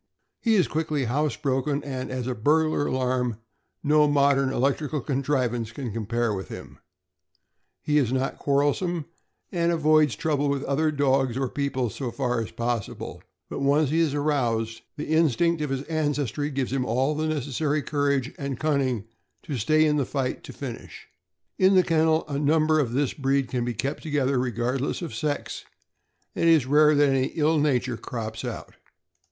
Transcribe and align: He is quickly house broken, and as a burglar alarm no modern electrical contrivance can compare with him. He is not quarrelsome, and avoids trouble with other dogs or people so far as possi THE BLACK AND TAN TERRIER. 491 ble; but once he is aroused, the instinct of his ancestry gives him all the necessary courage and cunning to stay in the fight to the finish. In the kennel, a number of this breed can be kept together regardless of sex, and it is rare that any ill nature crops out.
He 0.39 0.55
is 0.55 0.67
quickly 0.67 1.05
house 1.05 1.35
broken, 1.35 1.83
and 1.83 2.09
as 2.09 2.25
a 2.25 2.33
burglar 2.33 2.87
alarm 2.87 3.37
no 3.83 4.07
modern 4.07 4.51
electrical 4.51 4.99
contrivance 4.99 5.71
can 5.71 5.93
compare 5.93 6.33
with 6.33 6.47
him. 6.47 6.79
He 7.83 7.99
is 7.99 8.11
not 8.11 8.39
quarrelsome, 8.39 9.05
and 9.51 9.71
avoids 9.71 10.15
trouble 10.15 10.49
with 10.49 10.63
other 10.63 10.89
dogs 10.89 11.37
or 11.37 11.47
people 11.49 11.91
so 11.91 12.09
far 12.09 12.41
as 12.41 12.47
possi 12.51 12.87
THE 12.87 12.95
BLACK 12.95 12.97
AND 12.97 12.97
TAN 12.97 12.97
TERRIER. 12.97 12.97
491 12.97 13.19
ble; 13.19 13.23
but 13.51 13.59
once 13.69 13.89
he 13.91 13.99
is 13.99 14.13
aroused, 14.15 14.81
the 14.97 15.05
instinct 15.09 15.61
of 15.61 15.69
his 15.69 15.83
ancestry 15.83 16.49
gives 16.49 16.73
him 16.73 16.83
all 16.83 17.13
the 17.13 17.27
necessary 17.27 17.83
courage 17.83 18.33
and 18.39 18.59
cunning 18.59 19.05
to 19.43 19.55
stay 19.55 19.85
in 19.85 19.97
the 19.97 20.05
fight 20.07 20.43
to 20.45 20.51
the 20.51 20.57
finish. 20.57 21.09
In 21.59 21.75
the 21.75 21.83
kennel, 21.83 22.25
a 22.27 22.39
number 22.39 22.79
of 22.79 22.93
this 22.93 23.13
breed 23.13 23.49
can 23.49 23.63
be 23.63 23.75
kept 23.75 24.01
together 24.01 24.39
regardless 24.39 25.03
of 25.03 25.13
sex, 25.13 25.63
and 26.35 26.49
it 26.49 26.53
is 26.53 26.65
rare 26.65 26.95
that 26.95 27.09
any 27.09 27.27
ill 27.35 27.59
nature 27.59 27.97
crops 27.97 28.43
out. 28.43 28.73